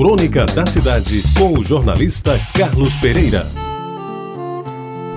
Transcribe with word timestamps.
Crônica 0.00 0.46
da 0.46 0.64
Cidade, 0.64 1.22
com 1.36 1.58
o 1.58 1.62
jornalista 1.62 2.40
Carlos 2.56 2.94
Pereira. 2.96 3.46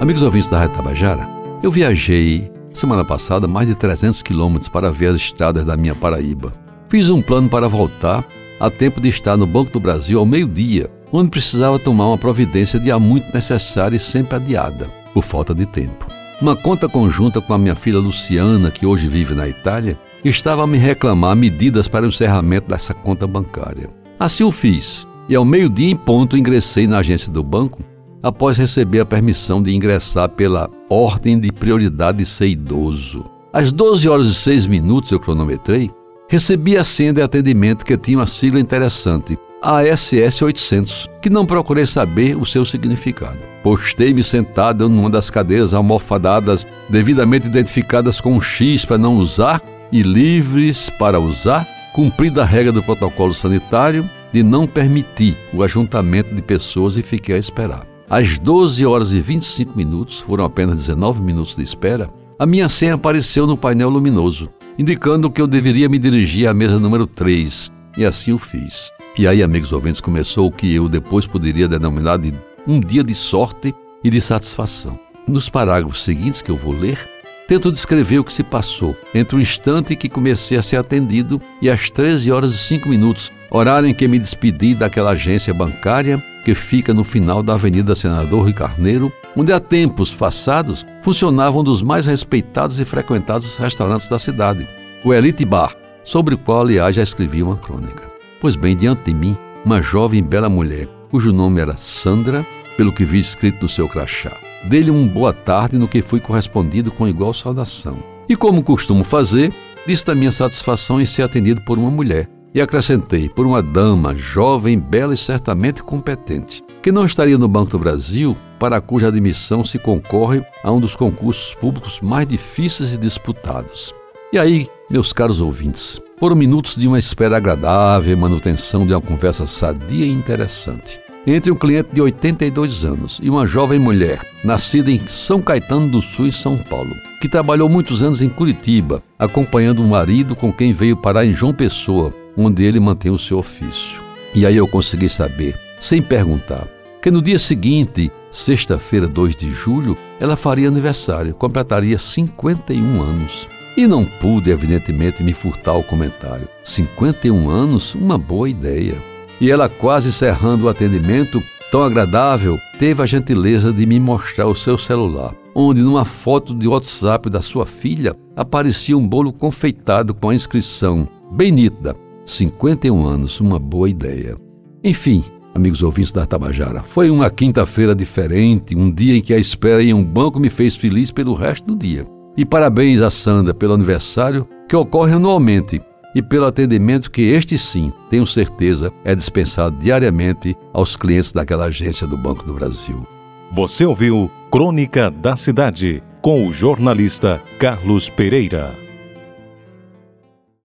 Amigos 0.01 0.21
ouvintes 0.21 0.49
da 0.49 0.59
Rádio 0.59 0.75
Tabajara, 0.75 1.25
eu 1.63 1.71
viajei 1.71 2.51
semana 2.73 3.05
passada 3.05 3.47
mais 3.47 3.69
de 3.69 3.75
300 3.75 4.21
quilômetros 4.21 4.67
para 4.67 4.91
ver 4.91 5.11
as 5.11 5.15
estradas 5.15 5.63
da 5.65 5.77
minha 5.77 5.95
Paraíba. 5.95 6.51
Fiz 6.89 7.09
um 7.09 7.21
plano 7.21 7.47
para 7.47 7.69
voltar 7.69 8.25
a 8.59 8.69
tempo 8.69 8.99
de 8.99 9.07
estar 9.07 9.37
no 9.37 9.47
Banco 9.47 9.71
do 9.71 9.79
Brasil 9.79 10.19
ao 10.19 10.25
meio-dia, 10.25 10.91
onde 11.13 11.29
precisava 11.29 11.79
tomar 11.79 12.09
uma 12.09 12.17
providência 12.17 12.77
de 12.77 12.91
há 12.91 12.99
muito 12.99 13.33
necessária 13.33 13.95
e 13.95 14.01
sempre 14.01 14.35
adiada, 14.35 14.87
por 15.13 15.23
falta 15.23 15.55
de 15.55 15.65
tempo. 15.65 16.07
Uma 16.41 16.57
conta 16.57 16.89
conjunta 16.89 17.39
com 17.39 17.53
a 17.53 17.57
minha 17.57 17.73
filha 17.73 17.99
Luciana, 17.99 18.69
que 18.69 18.85
hoje 18.85 19.07
vive 19.07 19.33
na 19.33 19.47
Itália, 19.47 19.97
estava 20.25 20.65
a 20.65 20.67
me 20.67 20.77
reclamar 20.77 21.37
medidas 21.37 21.87
para 21.87 22.03
o 22.03 22.09
encerramento 22.09 22.67
dessa 22.67 22.93
conta 22.93 23.25
bancária. 23.25 24.02
Assim 24.23 24.45
o 24.45 24.51
fiz, 24.53 25.05
e 25.27 25.35
ao 25.35 25.43
meio-dia 25.43 25.91
em 25.91 25.97
ponto 25.97 26.37
ingressei 26.37 26.87
na 26.87 26.99
agência 26.99 27.29
do 27.29 27.43
banco 27.43 27.83
após 28.23 28.57
receber 28.57 29.01
a 29.01 29.05
permissão 29.05 29.61
de 29.61 29.75
ingressar 29.75 30.29
pela 30.29 30.69
ordem 30.89 31.37
de 31.37 31.51
prioridade 31.51 32.19
de 32.19 32.25
ser 32.25 32.47
idoso. 32.47 33.25
Às 33.51 33.69
12 33.69 34.07
horas 34.07 34.27
e 34.27 34.33
6 34.33 34.65
minutos 34.65 35.11
eu 35.11 35.19
cronometrei, 35.19 35.91
recebi 36.29 36.77
a 36.77 36.85
senha 36.85 37.11
de 37.11 37.21
atendimento 37.21 37.83
que 37.83 37.97
tinha 37.97 38.17
uma 38.17 38.25
sigla 38.25 38.61
interessante, 38.61 39.37
ASS 39.61 40.41
800, 40.41 41.09
que 41.21 41.29
não 41.29 41.45
procurei 41.45 41.85
saber 41.85 42.37
o 42.37 42.45
seu 42.45 42.63
significado. 42.63 43.39
Postei-me 43.61 44.23
sentado 44.23 44.87
numa 44.87 45.09
das 45.09 45.29
cadeiras 45.29 45.73
almofadadas 45.73 46.65
devidamente 46.87 47.45
identificadas 47.45 48.21
com 48.21 48.37
um 48.37 48.41
X 48.41 48.85
para 48.85 48.97
não 48.97 49.17
usar 49.17 49.61
e 49.91 50.01
livres 50.01 50.89
para 50.89 51.19
usar, 51.19 51.67
cumprida 51.93 52.41
a 52.41 52.45
regra 52.45 52.71
do 52.71 52.81
protocolo 52.81 53.33
sanitário 53.33 54.09
de 54.31 54.41
não 54.41 54.65
permitir 54.65 55.37
o 55.53 55.61
ajuntamento 55.61 56.33
de 56.33 56.41
pessoas 56.41 56.97
e 56.97 57.03
fiquei 57.03 57.35
a 57.35 57.39
esperar. 57.39 57.85
Às 58.09 58.39
12 58.39 58.85
horas 58.85 59.11
e 59.11 59.21
25 59.21 59.77
minutos, 59.77 60.19
foram 60.19 60.43
apenas 60.43 60.79
19 60.79 61.21
minutos 61.21 61.55
de 61.55 61.61
espera, 61.61 62.09
a 62.37 62.45
minha 62.45 62.67
senha 62.67 62.95
apareceu 62.95 63.45
no 63.45 63.55
painel 63.55 63.89
luminoso, 63.89 64.49
indicando 64.77 65.29
que 65.29 65.39
eu 65.39 65.47
deveria 65.47 65.87
me 65.87 65.99
dirigir 65.99 66.47
à 66.47 66.53
mesa 66.53 66.79
número 66.79 67.05
3, 67.05 67.71
e 67.95 68.03
assim 68.03 68.33
o 68.33 68.39
fiz. 68.39 68.91
E 69.17 69.27
aí, 69.27 69.43
amigos 69.43 69.71
ouvintes, 69.71 70.01
começou 70.01 70.47
o 70.47 70.51
que 70.51 70.73
eu 70.73 70.89
depois 70.89 71.27
poderia 71.27 71.67
denominar 71.67 72.17
de 72.17 72.33
um 72.67 72.79
dia 72.79 73.03
de 73.03 73.13
sorte 73.13 73.73
e 74.03 74.09
de 74.09 74.19
satisfação. 74.19 74.99
Nos 75.27 75.47
parágrafos 75.47 76.03
seguintes 76.03 76.41
que 76.41 76.49
eu 76.49 76.57
vou 76.57 76.73
ler, 76.73 76.97
Tento 77.47 77.71
descrever 77.71 78.19
o 78.19 78.23
que 78.23 78.31
se 78.31 78.43
passou 78.43 78.95
entre 79.13 79.35
o 79.35 79.41
instante 79.41 79.95
que 79.95 80.07
comecei 80.07 80.57
a 80.57 80.61
ser 80.61 80.77
atendido 80.77 81.41
e 81.61 81.69
as 81.69 81.89
13 81.89 82.31
horas 82.31 82.53
e 82.53 82.57
5 82.57 82.87
minutos, 82.87 83.31
horário 83.51 83.87
em 83.87 83.93
que 83.93 84.07
me 84.07 84.17
despedi 84.17 84.73
daquela 84.73 85.11
agência 85.11 85.53
bancária 85.53 86.23
que 86.45 86.55
fica 86.55 86.93
no 86.93 87.03
final 87.03 87.43
da 87.43 87.53
Avenida 87.53 87.95
Senador 87.95 88.43
Rui 88.43 88.53
Carneiro, 88.53 89.11
onde 89.35 89.51
há 89.51 89.59
tempos 89.59 90.13
passados 90.13 90.85
funcionava 91.01 91.57
um 91.57 91.63
dos 91.63 91.81
mais 91.81 92.05
respeitados 92.05 92.79
e 92.79 92.85
frequentados 92.85 93.57
restaurantes 93.57 94.07
da 94.07 94.19
cidade, 94.19 94.67
o 95.03 95.13
Elite 95.13 95.45
Bar, 95.45 95.75
sobre 96.03 96.35
o 96.35 96.37
qual, 96.37 96.61
aliás, 96.61 96.95
já 96.95 97.03
escrevi 97.03 97.43
uma 97.43 97.57
crônica. 97.57 98.03
Pois 98.41 98.55
bem, 98.55 98.75
diante 98.75 99.05
de 99.05 99.13
mim, 99.13 99.37
uma 99.63 99.81
jovem 99.81 100.19
e 100.19 100.23
bela 100.23 100.49
mulher, 100.49 100.87
cujo 101.09 101.31
nome 101.31 101.61
era 101.61 101.77
Sandra, 101.77 102.45
pelo 102.75 102.91
que 102.91 103.05
vi 103.05 103.19
escrito 103.19 103.63
no 103.63 103.69
seu 103.69 103.87
crachá. 103.87 104.52
Dei-lhe 104.65 104.89
um 104.89 105.05
boa 105.05 105.33
tarde 105.33 105.77
no 105.77 105.87
que 105.87 106.01
fui 106.01 106.21
correspondido 106.21 106.89
com 106.89 107.07
igual 107.07 107.33
saudação. 107.33 107.97
E 108.29 108.35
como 108.35 108.63
costumo 108.63 109.03
fazer, 109.03 109.53
disse 109.85 110.05
da 110.05 110.15
minha 110.15 110.31
satisfação 110.31 111.01
em 111.01 111.05
ser 111.05 111.23
atendido 111.23 111.61
por 111.61 111.77
uma 111.77 111.91
mulher. 111.91 112.29
E 112.55 112.61
acrescentei, 112.61 113.27
por 113.27 113.45
uma 113.45 113.61
dama, 113.61 114.15
jovem, 114.15 114.79
bela 114.79 115.13
e 115.13 115.17
certamente 115.17 115.83
competente, 115.83 116.63
que 116.81 116.91
não 116.91 117.03
estaria 117.03 117.37
no 117.37 117.47
Banco 117.47 117.71
do 117.71 117.79
Brasil, 117.79 118.37
para 118.59 118.79
cuja 118.79 119.07
admissão 119.07 119.63
se 119.63 119.79
concorre 119.79 120.41
a 120.63 120.71
um 120.71 120.79
dos 120.79 120.95
concursos 120.95 121.55
públicos 121.55 121.99
mais 121.99 122.27
difíceis 122.27 122.93
e 122.93 122.97
disputados. 122.97 123.93
E 124.31 124.37
aí, 124.37 124.67
meus 124.89 125.11
caros 125.11 125.41
ouvintes, 125.41 125.99
foram 126.19 126.35
minutos 126.35 126.75
de 126.75 126.87
uma 126.87 126.99
espera 126.99 127.37
agradável 127.37 128.15
manutenção 128.15 128.85
de 128.85 128.93
uma 128.93 129.01
conversa 129.01 129.45
sadia 129.45 130.05
e 130.05 130.11
interessante 130.11 131.02
entre 131.25 131.49
um 131.51 131.55
cliente 131.55 131.89
de 131.93 132.01
82 132.01 132.83
anos 132.83 133.19
e 133.23 133.29
uma 133.29 133.47
jovem 133.47 133.79
mulher, 133.79 134.19
nascida 134.43 134.91
em 134.91 134.99
São 135.07 135.41
Caetano 135.41 135.89
do 135.89 136.01
Sul, 136.01 136.27
em 136.27 136.31
São 136.31 136.57
Paulo, 136.57 136.93
que 137.21 137.29
trabalhou 137.29 137.69
muitos 137.69 138.03
anos 138.03 138.21
em 138.21 138.27
Curitiba, 138.27 139.01
acompanhando 139.17 139.81
o 139.81 139.87
marido 139.87 140.35
com 140.35 140.51
quem 140.51 140.73
veio 140.73 140.97
parar 140.97 141.25
em 141.25 141.33
João 141.33 141.53
Pessoa, 141.53 142.13
onde 142.35 142.63
ele 142.63 142.79
mantém 142.79 143.11
o 143.11 143.17
seu 143.17 143.37
ofício. 143.37 144.01
E 144.35 144.45
aí 144.45 144.57
eu 144.57 144.67
consegui 144.67 145.07
saber, 145.07 145.57
sem 145.79 146.01
perguntar, 146.01 146.67
que 147.01 147.09
no 147.09 147.21
dia 147.21 147.39
seguinte, 147.39 148.11
sexta-feira, 148.31 149.07
2 149.07 149.35
de 149.35 149.51
julho, 149.51 149.97
ela 150.19 150.35
faria 150.35 150.67
aniversário, 150.67 151.33
completaria 151.33 151.97
51 151.97 153.01
anos. 153.01 153.47
E 153.75 153.87
não 153.87 154.05
pude, 154.05 154.51
evidentemente, 154.51 155.23
me 155.23 155.33
furtar 155.33 155.73
o 155.73 155.83
comentário. 155.83 156.47
51 156.63 157.49
anos, 157.49 157.95
uma 157.95 158.17
boa 158.17 158.49
ideia 158.49 158.95
e 159.43 159.51
ela, 159.51 159.67
quase 159.67 160.07
encerrando 160.07 160.63
o 160.63 160.69
atendimento, 160.69 161.43
tão 161.69 161.83
agradável, 161.83 162.57
teve 162.79 163.03
a 163.03 163.05
gentileza 163.05 163.73
de 163.73 163.85
me 163.85 163.99
mostrar 163.99 164.47
o 164.47 164.55
seu 164.55 164.77
celular, 164.77 165.35
onde, 165.53 165.81
numa 165.81 166.05
foto 166.05 166.55
de 166.55 166.65
WhatsApp 166.65 167.29
da 167.29 167.41
sua 167.41 167.65
filha, 167.65 168.15
aparecia 168.37 168.97
um 168.97 169.05
bolo 169.05 169.33
confeitado 169.33 170.13
com 170.13 170.29
a 170.29 170.33
inscrição, 170.33 171.05
bem 171.29 171.51
nítida, 171.51 171.93
51 172.25 173.05
anos, 173.05 173.41
uma 173.41 173.59
boa 173.59 173.89
ideia. 173.89 174.37
Enfim, 174.81 175.21
amigos 175.53 175.83
ouvintes 175.83 176.13
da 176.13 176.25
Tabajara, 176.25 176.81
foi 176.81 177.09
uma 177.09 177.29
quinta-feira 177.29 177.93
diferente, 177.93 178.77
um 178.77 178.89
dia 178.89 179.17
em 179.17 179.21
que 179.21 179.33
a 179.33 179.37
espera 179.37 179.83
em 179.83 179.93
um 179.93 180.05
banco 180.05 180.39
me 180.39 180.49
fez 180.49 180.73
feliz 180.73 181.11
pelo 181.11 181.33
resto 181.33 181.67
do 181.67 181.75
dia. 181.75 182.05
E 182.37 182.45
parabéns 182.45 183.01
a 183.01 183.09
Sandra 183.09 183.53
pelo 183.53 183.73
aniversário, 183.73 184.47
que 184.69 184.75
ocorre 184.77 185.11
anualmente 185.11 185.81
e 186.15 186.21
pelo 186.21 186.45
atendimento 186.45 187.09
que 187.09 187.21
este 187.21 187.57
sim, 187.57 187.91
tenho 188.09 188.25
certeza, 188.27 188.91
é 189.03 189.15
dispensado 189.15 189.77
diariamente 189.77 190.55
aos 190.71 190.95
clientes 190.95 191.31
daquela 191.31 191.65
agência 191.65 192.05
do 192.05 192.17
Banco 192.17 192.45
do 192.45 192.53
Brasil. 192.53 193.05
Você 193.51 193.85
ouviu 193.85 194.31
Crônica 194.51 195.09
da 195.09 195.35
Cidade 195.35 196.03
com 196.21 196.47
o 196.47 196.53
jornalista 196.53 197.41
Carlos 197.59 198.09
Pereira. 198.09 198.82